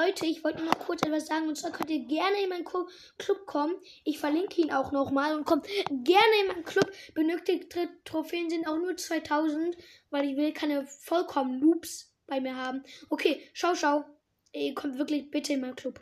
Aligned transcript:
Leute, 0.00 0.24
ich 0.24 0.42
wollte 0.44 0.58
nur 0.62 0.68
noch 0.68 0.78
kurz 0.78 1.02
etwas 1.02 1.26
sagen. 1.26 1.48
Und 1.48 1.56
zwar 1.56 1.72
könnt 1.72 1.90
ihr 1.90 2.06
gerne 2.06 2.42
in 2.42 2.48
meinen 2.48 2.64
Club 2.64 3.46
kommen. 3.46 3.74
Ich 4.04 4.18
verlinke 4.18 4.60
ihn 4.60 4.72
auch 4.72 4.92
nochmal. 4.92 5.36
Und 5.36 5.44
kommt 5.44 5.66
gerne 5.66 6.34
in 6.40 6.46
meinen 6.48 6.64
Club. 6.64 6.90
Benötigte 7.14 7.88
Trophäen 8.04 8.48
sind 8.48 8.66
auch 8.66 8.76
nur 8.76 8.96
2000, 8.96 9.76
weil 10.10 10.30
ich 10.30 10.36
will 10.36 10.52
keine 10.52 10.86
vollkommen 10.86 11.60
Loops 11.60 12.12
bei 12.26 12.40
mir 12.40 12.56
haben. 12.56 12.82
Okay, 13.10 13.42
schau, 13.52 13.74
schau. 13.74 14.04
Ihr 14.52 14.74
kommt 14.74 14.98
wirklich 14.98 15.30
bitte 15.30 15.52
in 15.52 15.60
meinen 15.60 15.76
Club. 15.76 15.98